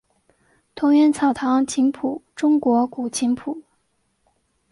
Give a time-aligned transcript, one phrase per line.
[0.73, 3.61] 桐园草堂琴谱中国古琴谱。